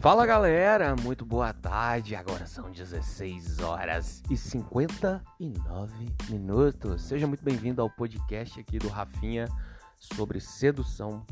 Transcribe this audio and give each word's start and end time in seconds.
Fala 0.00 0.24
galera, 0.24 0.96
muito 0.96 1.26
boa 1.26 1.52
tarde. 1.52 2.16
Agora 2.16 2.46
são 2.46 2.70
16 2.70 3.58
horas 3.58 4.22
e 4.30 4.36
59 4.36 6.06
minutos. 6.30 7.02
Seja 7.02 7.26
muito 7.26 7.44
bem-vindo 7.44 7.82
ao 7.82 7.90
podcast 7.90 8.58
aqui 8.58 8.78
do 8.78 8.88
Rafinha 8.88 9.46
sobre 9.98 10.40
sedução. 10.40 11.22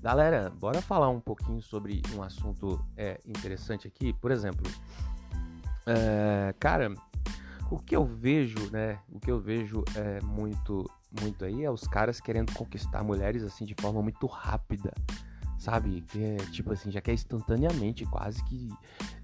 Galera, 0.00 0.50
bora 0.50 0.82
falar 0.82 1.10
um 1.10 1.20
pouquinho 1.20 1.62
sobre 1.62 2.02
um 2.16 2.24
assunto 2.24 2.84
é, 2.96 3.20
interessante 3.24 3.86
aqui. 3.86 4.12
Por 4.14 4.32
exemplo, 4.32 4.68
é, 5.86 6.52
cara, 6.58 6.92
o 7.70 7.78
que 7.78 7.94
eu 7.94 8.04
vejo, 8.04 8.68
né? 8.72 8.98
O 9.12 9.20
que 9.20 9.30
eu 9.30 9.38
vejo 9.38 9.84
é 9.94 10.20
muito, 10.22 10.90
muito 11.20 11.44
aí 11.44 11.64
é 11.64 11.70
os 11.70 11.86
caras 11.86 12.20
querendo 12.20 12.52
conquistar 12.52 13.04
mulheres 13.04 13.44
assim 13.44 13.64
de 13.64 13.76
forma 13.80 14.02
muito 14.02 14.26
rápida 14.26 14.92
sabe? 15.62 16.02
Que 16.08 16.22
é 16.22 16.36
tipo 16.50 16.72
assim, 16.72 16.90
já 16.90 17.00
quer 17.00 17.12
instantaneamente, 17.12 18.04
quase 18.04 18.42
que 18.44 18.68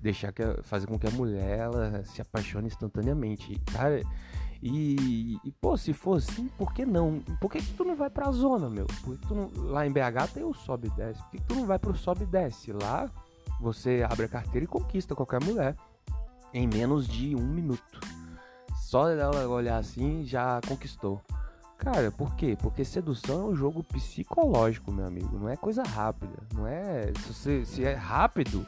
deixar 0.01 0.33
que 0.33 0.43
fazer 0.63 0.87
com 0.87 0.99
que 0.99 1.07
a 1.07 1.11
mulher 1.11 1.59
ela 1.59 2.05
se 2.05 2.23
apaixone 2.23 2.69
instantaneamente, 2.69 3.61
cara. 3.73 4.01
E, 4.63 5.37
e, 5.45 5.53
pô, 5.61 5.77
se 5.77 5.93
for 5.93 6.19
assim, 6.19 6.49
por 6.57 6.73
que 6.73 6.85
não? 6.85 7.21
Por 7.41 7.51
que, 7.51 7.61
que 7.61 7.73
tu 7.75 7.85
não 7.85 7.95
vai 7.95 8.11
pra 8.11 8.31
zona, 8.31 8.69
meu? 8.69 8.87
Por 8.87 9.17
que 9.17 9.27
tu 9.27 9.35
não, 9.35 9.51
lá 9.71 9.87
em 9.87 9.93
BH 9.93 10.33
tem 10.35 10.45
o 10.45 10.55
sobe 10.55 10.89
e 10.89 10.91
desce. 10.91 11.21
Por 11.23 11.31
que, 11.31 11.39
que 11.39 11.45
tu 11.45 11.55
não 11.55 11.67
vai 11.67 11.79
pro 11.79 11.97
sobe 11.97 12.23
e 12.23 12.27
desce? 12.27 12.73
Lá 12.73 13.11
você 13.61 14.05
abre 14.09 14.27
a 14.27 14.29
carteira 14.29 14.65
e 14.65 14.69
conquista 14.69 15.15
qualquer 15.15 15.43
mulher 15.43 15.77
em 16.55 16.67
menos 16.67 17.07
de 17.07 17.35
um 17.35 17.47
minuto. 17.47 18.01
Só 18.77 19.09
ela 19.11 19.47
olhar 19.49 19.79
assim 19.79 20.25
já 20.25 20.61
conquistou. 20.67 21.21
Cara, 21.79 22.11
por 22.11 22.35
quê? 22.35 22.57
Porque 22.61 22.85
sedução 22.85 23.43
é 23.43 23.45
um 23.53 23.55
jogo 23.55 23.85
psicológico, 23.85 24.91
meu 24.91 25.07
amigo. 25.07 25.39
Não 25.39 25.49
é 25.49 25.57
coisa 25.57 25.85
rápida. 25.85 26.37
Não 26.53 26.67
é. 26.67 27.13
Se, 27.15 27.33
você, 27.33 27.65
se 27.65 27.85
é 27.85 27.95
rápido, 27.95 28.67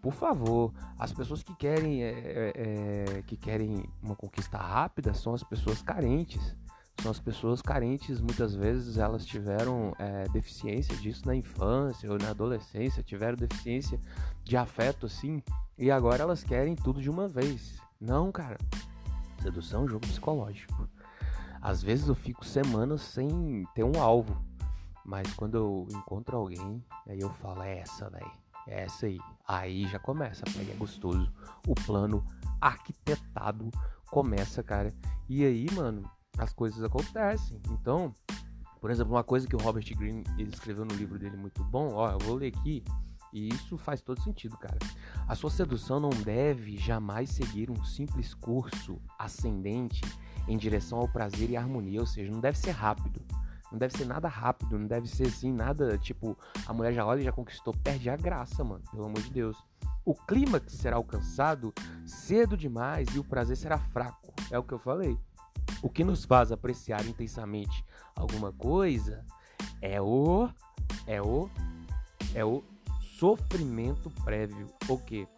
por 0.00 0.14
favor. 0.14 0.72
As 0.98 1.12
pessoas 1.12 1.42
que 1.42 1.54
querem, 1.54 2.02
é, 2.02 2.08
é, 2.08 2.52
é, 2.56 3.22
que 3.22 3.36
querem 3.36 3.84
uma 4.02 4.16
conquista 4.16 4.56
rápida 4.56 5.12
são 5.12 5.34
as 5.34 5.42
pessoas 5.42 5.82
carentes. 5.82 6.56
São 7.02 7.12
as 7.12 7.20
pessoas 7.20 7.62
carentes, 7.62 8.20
muitas 8.20 8.56
vezes 8.56 8.96
elas 8.96 9.24
tiveram 9.24 9.94
é, 10.00 10.24
deficiência 10.30 10.96
disso 10.96 11.24
na 11.26 11.36
infância 11.36 12.10
ou 12.10 12.18
na 12.18 12.30
adolescência, 12.30 13.04
tiveram 13.04 13.36
deficiência 13.36 14.00
de 14.42 14.56
afeto 14.56 15.06
assim, 15.06 15.40
e 15.78 15.92
agora 15.92 16.24
elas 16.24 16.42
querem 16.42 16.74
tudo 16.74 17.00
de 17.00 17.08
uma 17.08 17.28
vez. 17.28 17.80
Não, 18.00 18.32
cara. 18.32 18.58
Sedução 19.40 19.82
é 19.82 19.84
um 19.84 19.88
jogo 19.88 20.08
psicológico. 20.08 20.88
Às 21.60 21.82
vezes 21.82 22.08
eu 22.08 22.14
fico 22.14 22.44
semanas 22.44 23.02
sem 23.02 23.66
ter 23.74 23.84
um 23.84 24.00
alvo, 24.00 24.36
mas 25.04 25.32
quando 25.34 25.56
eu 25.56 25.88
encontro 25.90 26.36
alguém, 26.36 26.84
aí 27.06 27.20
eu 27.20 27.30
falo, 27.30 27.62
é 27.62 27.78
essa, 27.78 28.10
velho, 28.10 28.30
é 28.66 28.84
essa 28.84 29.06
aí. 29.06 29.18
Aí 29.46 29.86
já 29.88 29.98
começa, 29.98 30.44
aí 30.58 30.70
é 30.70 30.74
gostoso. 30.74 31.32
O 31.66 31.74
plano 31.74 32.24
arquitetado 32.60 33.70
começa, 34.10 34.62
cara. 34.62 34.92
E 35.28 35.44
aí, 35.44 35.66
mano, 35.74 36.08
as 36.36 36.52
coisas 36.52 36.82
acontecem. 36.82 37.60
Então, 37.70 38.12
por 38.80 38.90
exemplo, 38.90 39.14
uma 39.14 39.24
coisa 39.24 39.46
que 39.46 39.56
o 39.56 39.60
Robert 39.60 39.84
Greene 39.96 40.24
ele 40.38 40.50
escreveu 40.50 40.84
no 40.84 40.94
livro 40.94 41.18
dele 41.18 41.36
muito 41.36 41.64
bom, 41.64 41.94
ó, 41.94 42.10
eu 42.10 42.18
vou 42.18 42.36
ler 42.36 42.48
aqui, 42.54 42.84
e 43.32 43.48
isso 43.48 43.76
faz 43.76 44.00
todo 44.00 44.22
sentido, 44.22 44.56
cara. 44.56 44.78
A 45.26 45.34
sua 45.34 45.50
sedução 45.50 46.00
não 46.00 46.10
deve 46.10 46.76
jamais 46.76 47.30
seguir 47.30 47.70
um 47.70 47.84
simples 47.84 48.34
curso 48.34 49.00
ascendente 49.18 50.00
em 50.48 50.56
direção 50.56 50.98
ao 50.98 51.08
prazer 51.08 51.50
e 51.50 51.56
harmonia, 51.56 52.00
ou 52.00 52.06
seja, 52.06 52.32
não 52.32 52.40
deve 52.40 52.58
ser 52.58 52.70
rápido. 52.70 53.20
Não 53.70 53.78
deve 53.78 53.96
ser 53.96 54.06
nada 54.06 54.28
rápido, 54.28 54.78
não 54.78 54.86
deve 54.86 55.06
ser 55.06 55.26
assim, 55.26 55.52
nada 55.52 55.98
tipo, 55.98 56.36
a 56.66 56.72
mulher 56.72 56.92
já 56.94 57.04
olha 57.04 57.20
e 57.20 57.24
já 57.24 57.32
conquistou, 57.32 57.74
perde 57.84 58.08
a 58.08 58.16
graça, 58.16 58.64
mano, 58.64 58.82
pelo 58.90 59.04
amor 59.04 59.20
de 59.20 59.30
Deus. 59.30 59.62
O 60.06 60.14
clímax 60.14 60.72
será 60.72 60.96
alcançado 60.96 61.72
cedo 62.06 62.56
demais 62.56 63.06
e 63.14 63.18
o 63.18 63.24
prazer 63.24 63.58
será 63.58 63.78
fraco, 63.78 64.32
é 64.50 64.58
o 64.58 64.62
que 64.62 64.72
eu 64.72 64.78
falei. 64.78 65.18
O 65.82 65.90
que 65.90 66.02
nos 66.02 66.24
faz 66.24 66.50
apreciar 66.50 67.04
intensamente 67.04 67.84
alguma 68.16 68.50
coisa 68.52 69.22
é 69.82 70.00
o 70.00 70.48
é 71.06 71.20
o 71.20 71.50
é 72.34 72.44
o 72.44 72.64
sofrimento 73.18 74.10
prévio. 74.24 74.66
O 74.88 74.98
quê? 74.98 75.28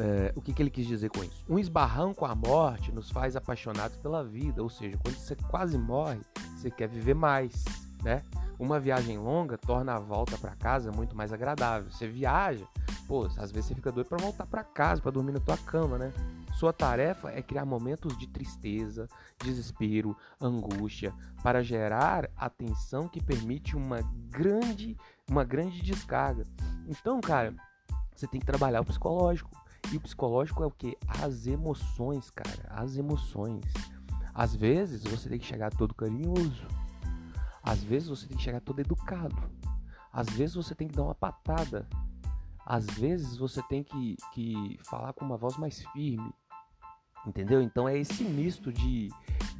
É, 0.00 0.32
o 0.34 0.40
que, 0.40 0.54
que 0.54 0.62
ele 0.62 0.70
quis 0.70 0.86
dizer 0.86 1.10
com 1.10 1.22
isso? 1.22 1.44
Um 1.46 1.58
esbarrão 1.58 2.14
com 2.14 2.24
a 2.24 2.34
morte 2.34 2.90
nos 2.90 3.10
faz 3.10 3.36
apaixonados 3.36 3.98
pela 3.98 4.24
vida, 4.24 4.62
ou 4.62 4.70
seja, 4.70 4.96
quando 4.96 5.14
você 5.14 5.36
quase 5.36 5.76
morre, 5.76 6.20
você 6.56 6.70
quer 6.70 6.88
viver 6.88 7.14
mais, 7.14 7.62
né? 8.02 8.22
Uma 8.58 8.80
viagem 8.80 9.18
longa 9.18 9.58
torna 9.58 9.94
a 9.94 9.98
volta 9.98 10.38
para 10.38 10.56
casa 10.56 10.90
muito 10.90 11.14
mais 11.14 11.34
agradável. 11.34 11.90
Você 11.90 12.08
viaja, 12.08 12.66
pô, 13.06 13.26
às 13.36 13.52
vezes 13.52 13.66
você 13.66 13.74
fica 13.74 13.92
doido 13.92 14.06
para 14.06 14.22
voltar 14.22 14.46
para 14.46 14.64
casa, 14.64 15.02
para 15.02 15.10
dormir 15.10 15.32
na 15.32 15.40
tua 15.40 15.58
cama, 15.58 15.98
né? 15.98 16.10
Sua 16.54 16.72
tarefa 16.72 17.30
é 17.30 17.42
criar 17.42 17.66
momentos 17.66 18.16
de 18.16 18.26
tristeza, 18.26 19.06
desespero, 19.42 20.16
angústia, 20.40 21.12
para 21.42 21.62
gerar 21.62 22.30
a 22.36 22.48
tensão 22.48 23.06
que 23.06 23.22
permite 23.22 23.76
uma 23.76 24.00
grande, 24.30 24.96
uma 25.28 25.44
grande 25.44 25.82
descarga. 25.82 26.44
Então, 26.86 27.20
cara, 27.20 27.54
você 28.14 28.26
tem 28.26 28.40
que 28.40 28.46
trabalhar 28.46 28.80
o 28.80 28.84
psicológico. 28.84 29.50
E 29.92 29.96
o 29.96 30.00
psicológico 30.00 30.62
é 30.62 30.66
o 30.66 30.70
que? 30.70 30.96
As 31.06 31.46
emoções, 31.46 32.30
cara. 32.30 32.66
As 32.68 32.96
emoções. 32.96 33.64
Às 34.32 34.54
vezes 34.54 35.02
você 35.02 35.28
tem 35.28 35.38
que 35.38 35.46
chegar 35.46 35.70
todo 35.74 35.94
carinhoso. 35.94 36.66
Às 37.62 37.82
vezes 37.82 38.08
você 38.08 38.26
tem 38.26 38.36
que 38.36 38.42
chegar 38.42 38.60
todo 38.60 38.80
educado. 38.80 39.36
Às 40.12 40.28
vezes 40.28 40.54
você 40.54 40.74
tem 40.74 40.88
que 40.88 40.94
dar 40.94 41.02
uma 41.02 41.14
patada. 41.14 41.88
Às 42.64 42.86
vezes 42.86 43.36
você 43.36 43.62
tem 43.64 43.82
que, 43.82 44.16
que 44.32 44.78
falar 44.82 45.12
com 45.12 45.24
uma 45.24 45.36
voz 45.36 45.56
mais 45.56 45.82
firme. 45.86 46.32
Entendeu? 47.26 47.60
Então 47.60 47.88
é 47.88 47.98
esse 47.98 48.24
misto 48.24 48.72
de, 48.72 49.08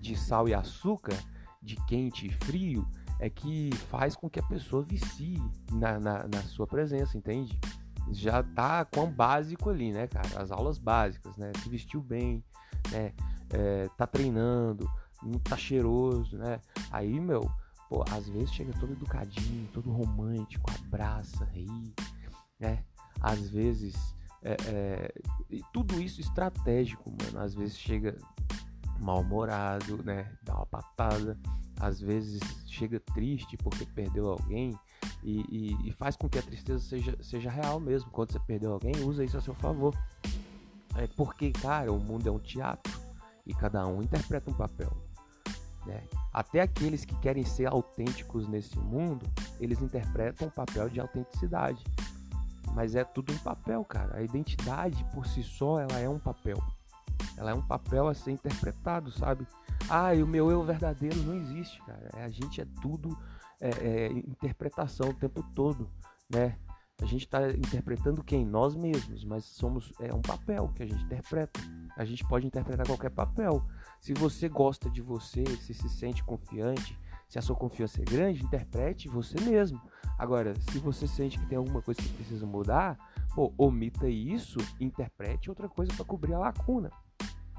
de 0.01 0.17
sal 0.17 0.49
e 0.49 0.55
açúcar, 0.55 1.17
de 1.61 1.77
quente 1.87 2.27
e 2.27 2.33
frio, 2.33 2.89
é 3.19 3.29
que 3.29 3.71
faz 3.91 4.17
com 4.17 4.31
que 4.31 4.41
a 4.41 4.43
pessoa 4.43 4.83
vicie 4.83 5.39
na, 5.71 6.01
na, 6.01 6.27
na 6.27 6.43
sua 6.43 6.67
presença, 6.67 7.19
entende? 7.19 7.59
Já 8.13 8.43
tá 8.43 8.85
com 8.85 9.05
o 9.05 9.11
básico 9.11 9.71
ali, 9.71 9.93
né, 9.93 10.07
cara? 10.07 10.41
As 10.41 10.51
aulas 10.51 10.79
básicas, 10.79 11.37
né? 11.37 11.53
Se 11.63 11.69
vestiu 11.69 12.01
bem, 12.01 12.45
né? 12.91 13.13
É, 13.51 13.89
tá 13.97 14.07
treinando, 14.07 14.89
não 15.23 15.39
tá 15.39 15.57
cheiroso, 15.57 16.37
né? 16.37 16.61
Aí, 16.91 17.19
meu, 17.19 17.51
pô, 17.89 18.05
às 18.11 18.29
vezes 18.29 18.53
chega 18.53 18.73
todo 18.79 18.93
educadinho, 18.93 19.69
todo 19.73 19.91
romântico, 19.91 20.71
abraça, 20.71 21.45
ri, 21.47 21.67
né? 22.59 22.85
Às 23.21 23.51
vezes, 23.51 23.95
é, 24.43 24.57
é, 24.67 25.15
tudo 25.73 26.01
isso 26.01 26.21
estratégico, 26.21 27.11
mano. 27.11 27.41
Às 27.41 27.55
vezes 27.55 27.79
chega 27.79 28.17
mal-humorado, 29.01 30.03
né? 30.03 30.33
Dá 30.43 30.55
uma 30.55 30.67
patada. 30.67 31.39
Às 31.79 32.01
vezes 32.01 32.41
chega 32.67 33.01
triste 33.01 33.57
porque 33.57 33.87
perdeu 33.87 34.29
alguém 34.31 34.79
e, 35.23 35.41
e, 35.51 35.89
e, 35.89 35.93
faz 35.93 36.17
com 36.17 36.29
que 36.29 36.39
a 36.39 36.43
tristeza 36.43 36.81
seja, 36.81 37.17
seja 37.23 37.51
real 37.51 37.79
mesmo. 37.79 38.11
Quando 38.11 38.33
você 38.33 38.39
perdeu 38.41 38.73
alguém, 38.73 38.93
usa 39.05 39.25
isso 39.25 39.37
a 39.37 39.41
seu 39.41 39.55
favor. 39.55 39.95
É 40.97 41.07
porque, 41.07 41.53
cara, 41.53 41.93
o 41.93 41.99
mundo 41.99 42.29
é 42.29 42.33
um 42.33 42.39
teatro 42.39 42.93
e 43.47 43.55
cada 43.55 43.87
um 43.87 44.03
interpreta 44.03 44.51
um 44.51 44.55
papel. 44.55 44.91
Né? 45.87 46.03
Até 46.33 46.61
aqueles 46.61 47.05
que 47.05 47.15
querem 47.17 47.45
ser 47.45 47.67
autênticos 47.67 48.49
nesse 48.49 48.79
mundo, 48.79 49.27
eles 49.59 49.81
interpretam 49.81 50.49
um 50.49 50.51
papel 50.51 50.89
de 50.89 51.01
autenticidade. 51.01 51.85
Mas 52.75 52.95
é 52.95 53.05
tudo 53.05 53.33
um 53.33 53.39
papel, 53.39 53.85
cara. 53.85 54.17
A 54.17 54.23
identidade 54.23 55.05
por 55.13 55.27
si 55.27 55.43
só, 55.43 55.81
ela 55.81 55.99
é 55.99 56.09
um 56.09 56.19
papel. 56.19 56.63
Ela 57.37 57.51
é 57.51 57.55
um 57.55 57.63
papel 57.63 58.09
a 58.09 58.15
ser 58.15 58.31
interpretado, 58.33 59.11
sabe? 59.11 59.47
Ah, 59.89 60.15
e 60.15 60.23
o 60.23 60.27
meu 60.27 60.51
eu 60.51 60.63
verdadeiro 60.63 61.17
não 61.23 61.35
existe, 61.35 61.83
cara. 61.83 62.11
A 62.15 62.29
gente 62.29 62.61
é 62.61 62.67
tudo 62.81 63.17
é, 63.61 63.69
é, 63.69 64.07
interpretação 64.13 65.11
o 65.11 65.15
tempo 65.15 65.43
todo, 65.55 65.91
né? 66.29 66.57
A 67.03 67.07
gente 67.07 67.25
está 67.25 67.49
interpretando 67.49 68.23
quem? 68.23 68.45
Nós 68.45 68.77
mesmos, 68.77 69.25
mas 69.25 69.45
somos 69.45 69.93
é 70.01 70.13
um 70.13 70.21
papel 70.21 70.71
que 70.75 70.83
a 70.83 70.87
gente 70.87 71.03
interpreta. 71.03 71.59
A 71.97 72.05
gente 72.05 72.27
pode 72.27 72.47
interpretar 72.47 72.87
qualquer 72.87 73.11
papel. 73.11 73.65
Se 73.99 74.13
você 74.13 74.49
gosta 74.49 74.91
de 74.91 75.01
você, 75.01 75.45
se 75.57 75.73
se 75.73 75.89
sente 75.89 76.23
confiante, 76.23 76.99
se 77.27 77.39
a 77.39 77.43
sua 77.43 77.57
confiança 77.57 78.03
é 78.03 78.05
grande, 78.05 78.45
interprete 78.45 79.09
você 79.09 79.41
mesmo. 79.41 79.81
Agora, 80.19 80.55
se 80.71 80.79
você 80.79 81.07
sente 81.07 81.39
que 81.39 81.47
tem 81.47 81.57
alguma 81.57 81.81
coisa 81.81 82.03
que 82.03 82.09
precisa 82.11 82.45
mudar, 82.45 82.99
pô, 83.35 83.53
omita 83.57 84.09
isso, 84.09 84.59
interprete 84.79 85.49
outra 85.49 85.69
coisa 85.69 85.93
para 85.95 86.05
cobrir 86.05 86.35
a 86.35 86.39
lacuna. 86.39 86.91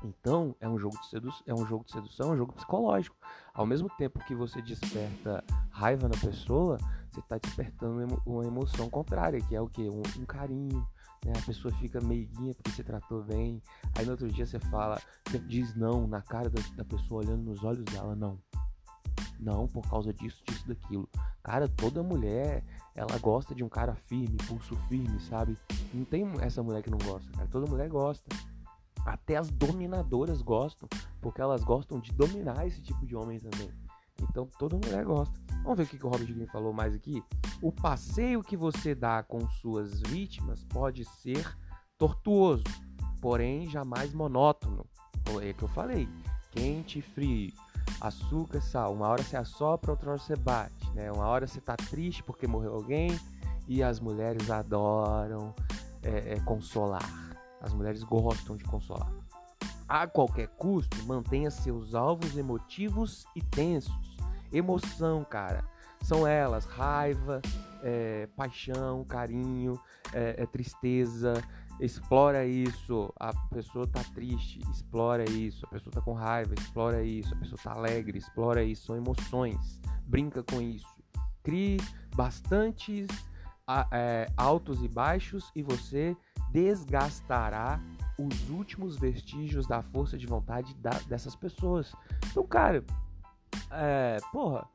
Então, 0.03 0.56
é 0.59 0.68
um 0.68 0.80
jogo 0.80 1.00
de 1.00 1.07
sedução, 1.07 1.44
é 1.45 1.53
um 1.53 1.65
jogo 1.65 1.86
de 1.86 1.92
sedução, 1.92 2.31
é 2.31 2.33
um 2.33 2.38
jogo 2.38 2.53
psicológico. 2.53 3.15
Ao 3.53 3.65
mesmo 3.65 3.89
tempo 3.89 4.19
que 4.25 4.33
você 4.33 4.62
desperta 4.62 5.44
raiva 5.69 6.07
na 6.07 6.18
pessoa, 6.18 6.77
você 7.12 7.19
está 7.19 7.38
despertando 7.38 8.21
uma 8.25 8.45
emoção 8.45 8.89
contrária, 8.89 9.39
que 9.42 9.56
é 9.56 9.62
o 9.62 9.68
que? 9.68 9.89
Um, 9.89 10.01
um, 10.19 10.25
carinho. 10.25 10.86
Né? 11.25 11.33
A 11.38 11.45
pessoa 11.45 11.74
fica 11.75 12.01
meiguinha 12.01 12.53
porque 12.56 12.71
você 12.71 12.83
tratou 12.83 13.24
bem. 13.24 13.62
Aí 13.95 14.06
no 14.06 14.12
outro 14.12 14.27
dia 14.27 14.45
você 14.45 14.59
fala, 14.59 15.00
você 15.27 15.38
diz 15.38 15.75
não 15.75 16.07
na 16.07 16.21
cara 16.21 16.50
da, 16.50 16.62
da 16.75 16.86
pessoa, 16.86 17.24
olhando 17.24 17.44
nos 17.44 17.63
olhos 17.63 17.83
dela, 17.86 18.15
não. 18.15 18.39
Não, 19.39 19.68
por 19.68 19.88
causa 19.89 20.13
disso, 20.13 20.42
disso, 20.48 20.68
daquilo. 20.68 21.09
Cara, 21.44 21.68
toda 21.68 22.03
mulher, 22.03 22.63
ela 22.95 23.18
gosta 23.19 23.56
de 23.56 23.63
um 23.63 23.69
cara 23.69 23.95
firme, 23.95 24.38
pulso 24.48 24.75
firme, 24.88 25.19
sabe? 25.19 25.57
Não 25.94 26.06
tem 26.06 26.24
essa 26.42 26.62
mulher 26.62 26.83
que 26.83 26.92
não 26.92 27.00
gosta, 27.00 27.31
cara. 27.31 27.48
Toda 27.48 27.69
mulher 27.69 27.89
gosta. 27.89 28.30
Até 29.06 29.38
as 29.38 29.50
dominadoras 29.50 30.42
gostam, 30.42 30.88
porque 31.19 31.42
elas 31.42 31.63
gostam 31.63 32.00
de 32.00 32.12
dominar 32.13 32.68
esse 32.68 32.81
tipo 32.81 33.06
de 33.06 33.15
homem 33.15 33.39
também. 33.39 33.71
Então 34.21 34.48
toda 34.59 34.77
mulher 34.77 35.03
gosta. 35.06 35.39
Vamos 35.63 35.77
ver 35.77 35.83
o 35.83 35.88
que 35.88 36.06
o 36.06 36.09
Robert 36.09 36.27
Greene 36.27 36.48
falou 36.48 36.74
mais 36.74 36.94
aqui. 36.94 37.24
O 37.62 37.71
passeio 37.71 38.44
que 38.44 38.56
você 38.56 38.94
dá 38.94 39.24
com 39.24 39.48
suas 39.50 40.00
vítimas 40.01 40.63
pode 40.65 41.06
ser 41.06 41.57
tortuoso, 41.98 42.63
porém 43.19 43.69
jamais 43.69 44.13
monótono. 44.13 44.86
É 45.42 45.53
que 45.53 45.63
eu 45.63 45.68
falei. 45.68 46.09
Quente 46.51 47.00
e 47.00 47.01
frio, 47.01 47.53
açúcar 48.01 48.57
e 48.57 48.62
sal. 48.62 48.94
Uma 48.94 49.07
hora 49.07 49.24
você 49.24 49.38
assopra, 49.38 49.92
outra 49.92 50.12
hora 50.12 50.19
você 50.19 50.36
bate. 50.36 50.89
Né? 50.94 51.12
Uma 51.12 51.25
hora 51.27 51.48
você 51.48 51.62
tá 51.62 51.75
triste 51.77 52.24
porque 52.24 52.48
morreu 52.48 52.74
alguém 52.74 53.18
e 53.68 53.81
as 53.81 54.00
mulheres 54.00 54.50
adoram 54.50 55.53
é, 56.03 56.33
é, 56.33 56.39
consolar. 56.42 57.31
As 57.62 57.74
mulheres 57.74 58.04
gostam 58.04 58.58
de 58.58 58.63
consolar. 58.63 59.12
A 59.88 60.08
qualquer 60.08 60.48
custo, 60.48 60.98
mantenha 61.06 61.52
seus 61.52 61.94
alvos 61.94 62.38
emotivos 62.38 63.25
e 63.36 63.42
tensos. 63.42 64.18
Emoção, 64.52 65.24
cara. 65.24 65.63
São 66.02 66.25
elas: 66.25 66.66
raiva, 66.66 67.42
é, 67.84 68.28
paixão, 68.36 69.04
carinho, 69.04 69.80
é, 70.13 70.36
é 70.38 70.46
tristeza, 70.46 71.34
explora 71.80 72.46
isso. 72.46 73.13
A 73.19 73.34
pessoa 73.50 73.88
tá 73.88 74.04
triste, 74.16 74.60
explora 74.72 75.30
isso. 75.30 75.66
A 75.66 75.69
pessoa 75.69 75.94
tá 75.94 76.02
com 76.02 76.13
raiva, 76.13 76.54
explora 76.54 77.04
isso. 77.04 77.34
A 77.34 77.38
pessoa 77.38 77.60
tá 77.62 77.72
alegre, 77.72 78.18
explora 78.18 78.63
isso. 78.63 78.88
São 78.88 78.96
emoções, 78.96 79.80
brinca 80.08 80.44
com 80.44 80.62
isso. 80.62 80.88
Crie 81.44 81.78
bastantes 82.16 83.08
é, 83.92 84.30
altos 84.36 84.84
e 84.84 84.88
baixos 84.88 85.52
e 85.56 85.63
você 85.63 86.16
desgastará 86.51 87.80
os 88.18 88.50
últimos 88.50 88.98
vestígios 88.98 89.65
da 89.65 89.81
força 89.81 90.18
de 90.18 90.27
vontade 90.27 90.74
da, 90.75 90.92
dessas 91.07 91.36
pessoas. 91.36 91.94
Então, 92.30 92.45
cara, 92.45 92.83
é, 93.71 94.18
porra, 94.31 94.68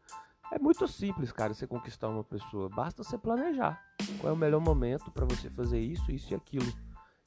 é 0.53 0.59
muito 0.59 0.87
simples, 0.89 1.33
cara, 1.33 1.55
você 1.55 1.67
conquistar 1.67 2.09
uma 2.09 2.25
pessoa. 2.25 2.69
Basta 2.69 3.03
você 3.03 3.19
planejar 3.19 3.81
qual 4.21 4.31
é 4.31 4.35
o 4.35 4.39
melhor 4.39 4.61
momento 4.61 5.11
para 5.11 5.25
você 5.25 5.51
fazer 5.51 5.81
isso, 5.81 6.11
isso 6.11 6.33
e 6.33 6.37
aquilo. 6.37 6.73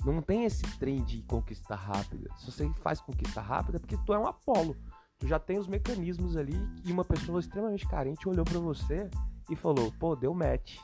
Não 0.06 0.22
tem 0.22 0.46
esse 0.46 0.64
trem 0.78 1.04
de 1.04 1.22
conquista 1.24 1.76
rápida. 1.76 2.30
Se 2.38 2.50
você 2.50 2.70
faz 2.76 3.02
conquista 3.02 3.42
rápida, 3.42 3.78
é 3.78 3.80
porque 3.80 3.98
tu 4.06 4.14
é 4.14 4.20
um 4.20 4.28
Apolo. 4.28 4.76
Tu 5.18 5.28
já 5.28 5.38
tem 5.38 5.58
os 5.58 5.68
mecanismos 5.68 6.38
ali 6.38 6.56
e 6.86 6.92
uma 6.92 7.04
pessoa 7.04 7.42
extremamente 7.42 7.86
carente 7.86 8.30
olhou 8.30 8.46
para 8.46 8.60
você 8.60 9.10
e 9.50 9.56
falou: 9.56 9.92
pô, 10.00 10.16
deu 10.16 10.34
match. 10.34 10.78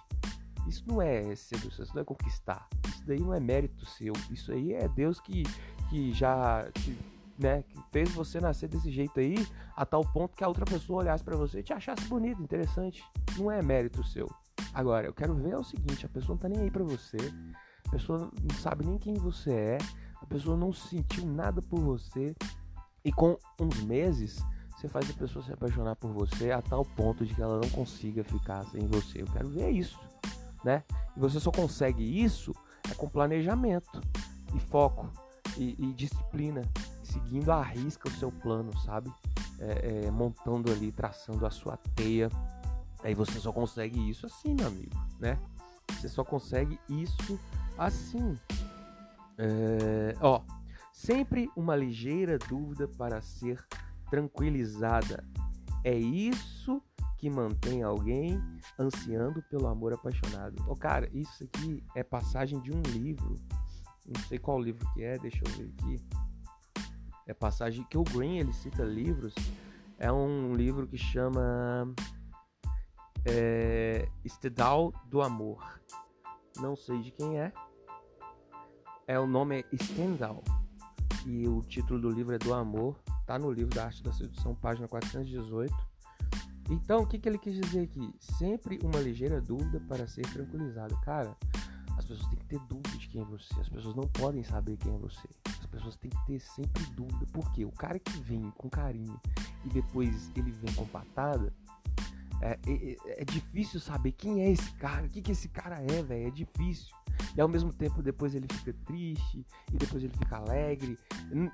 Isso 0.68 0.84
não 0.86 1.02
é 1.02 1.34
sedução, 1.36 1.86
isso 1.86 1.96
não 1.96 2.02
é 2.02 2.06
conquistar. 2.06 2.68
Daí 3.06 3.20
não 3.20 3.34
é 3.34 3.40
mérito 3.40 3.86
seu. 3.86 4.14
Isso 4.32 4.52
aí 4.52 4.74
é 4.74 4.88
Deus 4.88 5.20
que, 5.20 5.44
que 5.90 6.12
já 6.14 6.70
te, 6.72 6.98
né, 7.38 7.64
que 7.64 7.80
fez 7.92 8.12
você 8.12 8.40
nascer 8.40 8.68
desse 8.68 8.92
jeito 8.92 9.20
aí, 9.20 9.36
a 9.76 9.86
tal 9.86 10.02
ponto 10.02 10.36
que 10.36 10.44
a 10.44 10.48
outra 10.48 10.66
pessoa 10.66 11.02
olhasse 11.02 11.24
para 11.24 11.36
você 11.36 11.60
e 11.60 11.64
te 11.64 11.74
achasse 11.74 12.06
bonito, 12.08 12.42
interessante. 12.42 13.04
Não 13.38 13.52
é 13.52 13.62
mérito 13.62 14.04
seu. 14.04 14.30
Agora, 14.74 15.08
eu 15.08 15.14
quero 15.14 15.34
ver 15.36 15.52
é 15.52 15.58
o 15.58 15.64
seguinte: 15.64 16.06
a 16.06 16.10
pessoa 16.10 16.36
não 16.36 16.38
tá 16.38 16.50
nem 16.50 16.62
aí 16.62 16.72
pra 16.72 16.84
você 16.84 17.18
a 17.88 17.92
pessoa 17.92 18.32
não 18.42 18.58
sabe 18.58 18.86
nem 18.86 18.98
quem 18.98 19.14
você 19.14 19.52
é, 19.52 19.78
a 20.22 20.26
pessoa 20.26 20.58
não 20.58 20.74
sentiu 20.74 21.26
nada 21.26 21.62
por 21.62 21.80
você, 21.80 22.36
e 23.04 23.12
com 23.12 23.38
uns 23.60 23.82
meses 23.84 24.44
você 24.76 24.90
faz 24.90 25.10
a 25.10 25.14
pessoa 25.14 25.44
se 25.46 25.54
apaixonar 25.54 25.96
por 25.96 26.12
você 26.12 26.52
a 26.52 26.62
tal 26.62 26.84
ponto 26.84 27.26
de 27.26 27.34
que 27.34 27.42
ela 27.42 27.60
não 27.62 27.70
consiga 27.70 28.24
ficar 28.24 28.66
sem 28.66 28.86
você. 28.88 29.22
Eu 29.22 29.28
quero 29.28 29.48
ver 29.50 29.70
isso, 29.70 30.00
né? 30.64 30.84
E 31.16 31.20
você 31.20 31.40
só 31.40 31.52
consegue 31.52 32.04
isso 32.04 32.54
é 32.90 32.94
com 32.96 33.10
planejamento 33.10 34.02
e 34.54 34.60
foco 34.60 35.12
e, 35.58 35.76
e 35.78 35.94
disciplina, 35.94 36.62
seguindo 37.04 37.52
a 37.52 37.62
risca 37.62 38.08
o 38.08 38.12
seu 38.12 38.32
plano, 38.32 38.78
sabe? 38.80 39.12
É, 39.60 40.06
é, 40.06 40.12
montando 40.12 40.72
ali, 40.72 40.92
traçando 40.92 41.46
a 41.46 41.50
sua 41.50 41.78
teia. 41.96 42.30
Aí 43.04 43.14
você 43.14 43.40
só 43.40 43.52
consegue 43.52 44.10
isso 44.10 44.26
assim, 44.26 44.54
meu 44.54 44.68
amigo, 44.68 44.96
né? 45.20 45.40
Você 45.92 46.10
só 46.10 46.24
consegue 46.24 46.80
isso 46.90 47.40
assim. 47.78 48.38
É, 49.38 50.16
ó, 50.22 50.42
sempre 50.92 51.50
uma 51.56 51.76
ligeira 51.76 52.38
dúvida 52.38 52.88
para 52.88 53.22
ser 53.22 53.64
tranquilizada. 54.10 55.24
É 55.84 55.94
isso 55.96 56.82
que 56.95 56.95
mantém 57.30 57.84
alguém 57.84 58.42
ansiando 58.80 59.42
pelo 59.44 59.68
amor 59.68 59.94
apaixonado. 59.94 60.56
Ó, 60.68 60.76
cara, 60.76 61.10
isso 61.14 61.44
aqui 61.44 61.84
é 61.96 62.04
passagem 62.04 62.60
de 62.62 62.72
um 62.72 62.82
livro. 62.82 63.36
Não 64.06 64.22
sei 64.24 64.38
qual 64.38 64.60
livro 64.60 64.88
que 64.94 65.04
é, 65.04 65.18
deixa 65.18 65.42
eu 65.46 65.52
ver 65.54 65.74
aqui. 65.78 66.06
É 67.28 67.34
passagem 67.34 67.84
que 67.90 67.98
o 67.98 68.04
Green 68.04 68.38
ele 68.38 68.54
cita 68.54 68.84
livros. 68.84 69.34
É 69.98 70.12
um 70.12 70.54
livro 70.54 70.88
que 70.88 70.98
chama 70.98 71.94
é, 73.26 74.08
Estedal 74.24 74.94
do 75.08 75.22
Amor. 75.22 75.82
Não 76.58 76.76
sei 76.76 77.02
de 77.02 77.12
quem 77.12 77.40
é 77.40 77.52
é 79.08 79.20
o 79.20 79.28
nome 79.28 79.60
é 79.60 79.78
Stendhal 79.78 80.44
e 81.26 81.48
o 81.48 81.62
título 81.62 82.00
do 82.00 82.10
livro 82.10 82.36
é 82.36 82.38
Do 82.38 82.54
Amor, 82.54 83.00
tá 83.26 83.38
no 83.38 83.52
livro 83.52 83.74
da 83.74 83.86
Arte 83.86 84.04
da 84.04 84.12
Sedução, 84.12 84.56
página 84.56 84.88
418. 84.88 85.74
Então, 86.70 87.02
o 87.02 87.08
que, 87.08 87.20
que 87.20 87.30
ele 87.30 87.38
quis 87.38 87.54
dizer 87.54 87.82
aqui? 87.82 88.14
Sempre 88.20 88.80
uma 88.84 89.00
ligeira 89.00 89.40
dúvida 89.40 89.80
para 89.88 90.08
ser 90.08 90.24
tranquilizado. 90.24 90.96
Cara, 91.02 91.36
as 91.98 92.06
pessoas 92.06 92.28
têm 92.30 92.40
que 92.40 92.46
ter 92.46 92.60
dúvida 92.68 92.98
de 92.98 93.08
quem 93.08 93.22
é 93.22 93.26
você, 93.26 93.60
as 93.60 93.70
pessoas 93.70 93.96
não 93.96 94.08
podem 94.08 94.44
saber 94.44 94.78
quem 94.78 94.94
é 94.94 94.98
você. 94.98 95.28
As 95.60 95.66
pessoas 95.68 95.96
têm 95.98 96.10
que 96.10 96.26
ter 96.26 96.40
sempre 96.40 96.84
dúvida. 96.96 97.26
Por 97.32 97.52
quê? 97.52 97.66
O 97.66 97.72
cara 97.72 98.00
que 98.00 98.18
vem 98.20 98.52
com 98.58 98.70
carinho 98.70 99.20
e 99.64 99.70
depois 99.70 100.32
ele 100.36 100.52
vem 100.52 100.74
com 100.74 100.86
patada, 100.88 101.54
é, 102.42 102.60
é, 102.68 103.22
é 103.22 103.26
difícil 103.26 103.80
saber 103.80 104.12
quem 104.12 104.42
é 104.42 104.52
esse 104.52 104.72
cara, 104.74 105.06
o 105.06 105.10
que, 105.10 105.22
que 105.22 105.32
esse 105.32 105.48
cara 105.48 105.80
é, 105.82 106.04
velho. 106.04 106.28
É 106.28 106.32
difícil. 106.32 106.94
E 107.36 107.42
ao 107.42 107.48
mesmo 107.48 107.72
tempo 107.72 108.02
depois 108.02 108.36
ele 108.36 108.48
fica 108.52 108.74
triste 108.86 109.46
e 109.72 109.78
depois 109.78 110.04
ele 110.04 110.14
fica 110.18 110.38
alegre. 110.38 110.98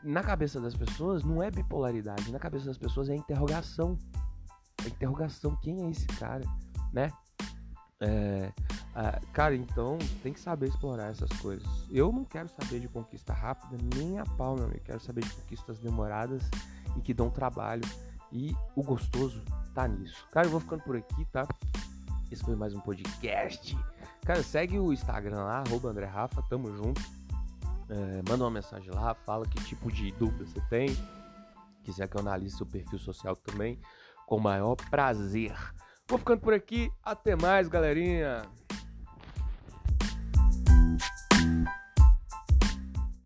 Na 0.04 0.24
cabeça 0.24 0.60
das 0.60 0.76
pessoas 0.76 1.24
não 1.24 1.42
é 1.42 1.52
bipolaridade, 1.52 2.32
na 2.32 2.40
cabeça 2.40 2.66
das 2.66 2.78
pessoas 2.78 3.10
é 3.10 3.16
interrogação. 3.16 3.98
É 4.86 4.88
interrogação, 4.88 5.56
quem 5.58 5.84
é 5.86 5.90
esse 5.90 6.06
cara, 6.08 6.44
né? 6.92 7.12
É, 8.00 8.52
cara, 9.32 9.56
então 9.56 9.98
tem 10.24 10.34
que 10.34 10.40
saber 10.40 10.70
explorar 10.70 11.12
essas 11.12 11.30
coisas. 11.40 11.68
Eu 11.90 12.12
não 12.12 12.26
quero 12.26 12.50
saber 12.50 12.80
de 12.80 12.88
conquista 12.88 13.32
rápida, 13.32 13.78
nem 13.96 14.20
a 14.20 14.26
pau, 14.26 14.56
meu 14.56 14.66
amigo. 14.66 14.82
Quero 14.84 15.00
saber 15.00 15.24
de 15.24 15.30
conquistas 15.30 15.80
demoradas 15.80 16.44
e 16.98 17.02
que 17.02 17.14
dão 17.14 17.30
trabalho. 17.30 17.84
E 18.32 18.56
o 18.76 18.84
gostoso 18.84 19.42
tá 19.74 19.88
nisso. 19.88 20.26
Cara, 20.32 20.48
eu 20.48 20.52
vou 20.52 20.60
ficando 20.60 20.84
por 20.84 20.96
aqui, 20.96 21.26
tá? 21.26 21.48
Esse 22.32 22.44
foi 22.44 22.56
mais 22.56 22.74
um 22.74 22.80
podcast. 22.80 23.78
Cara, 24.26 24.42
segue 24.42 24.80
o 24.80 24.94
Instagram 24.94 25.44
lá, 25.44 25.64
arroba 25.68 25.90
André 25.90 26.06
Rafa, 26.06 26.42
tamo 26.44 26.74
junto. 26.76 27.02
É, 27.90 28.22
manda 28.30 28.46
uma 28.46 28.52
mensagem 28.52 28.90
lá, 28.90 29.14
fala 29.14 29.46
que 29.46 29.62
tipo 29.66 29.92
de 29.92 30.12
dúvida 30.14 30.46
você 30.46 30.62
tem. 30.70 30.96
Quiser 31.84 32.08
que 32.08 32.16
eu 32.16 32.22
analise 32.22 32.56
seu 32.56 32.66
perfil 32.66 33.00
social 33.00 33.36
também, 33.36 33.80
com 34.32 34.38
o 34.38 34.40
maior 34.40 34.78
prazer. 34.90 35.52
Vou 36.08 36.18
ficando 36.18 36.40
por 36.40 36.54
aqui, 36.54 36.90
até 37.04 37.36
mais, 37.36 37.68
galerinha. 37.68 38.44